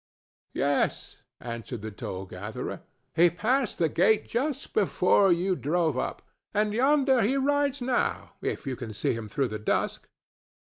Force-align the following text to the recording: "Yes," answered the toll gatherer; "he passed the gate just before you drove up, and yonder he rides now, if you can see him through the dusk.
"Yes," 0.55 1.21
answered 1.39 1.83
the 1.83 1.91
toll 1.91 2.25
gatherer; 2.25 2.81
"he 3.13 3.29
passed 3.29 3.77
the 3.77 3.87
gate 3.87 4.27
just 4.27 4.73
before 4.73 5.31
you 5.31 5.55
drove 5.55 5.95
up, 5.95 6.23
and 6.55 6.73
yonder 6.73 7.21
he 7.21 7.37
rides 7.37 7.83
now, 7.83 8.31
if 8.41 8.65
you 8.65 8.75
can 8.75 8.93
see 8.93 9.13
him 9.13 9.27
through 9.27 9.49
the 9.49 9.59
dusk. 9.59 10.09